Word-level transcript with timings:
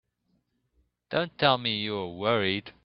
Don't 1.11 1.37
tell 1.37 1.59
me 1.59 1.77
you 1.81 1.93
were 1.93 2.07
worried! 2.07 2.73